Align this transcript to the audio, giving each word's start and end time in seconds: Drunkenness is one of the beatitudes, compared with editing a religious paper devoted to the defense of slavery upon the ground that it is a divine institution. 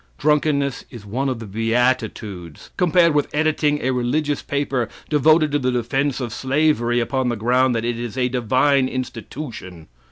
Drunkenness 0.17 0.83
is 0.89 1.05
one 1.05 1.29
of 1.29 1.37
the 1.37 1.45
beatitudes, 1.45 2.71
compared 2.75 3.13
with 3.13 3.29
editing 3.35 3.83
a 3.83 3.91
religious 3.91 4.41
paper 4.41 4.89
devoted 5.11 5.51
to 5.51 5.59
the 5.59 5.69
defense 5.71 6.19
of 6.19 6.33
slavery 6.33 6.99
upon 6.99 7.29
the 7.29 7.35
ground 7.35 7.75
that 7.75 7.85
it 7.85 7.99
is 7.99 8.17
a 8.17 8.27
divine 8.27 8.87
institution. 8.89 9.89